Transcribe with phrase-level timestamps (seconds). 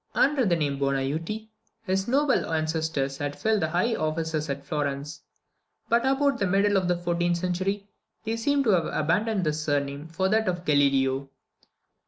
[0.15, 1.49] Under the name of Bonajuti,
[1.83, 5.21] his noble ancestors had filled high offices at Florence;
[5.89, 7.87] but about the middle of the 14th century
[8.23, 11.29] they seem to have abandoned this surname for that of Galileo.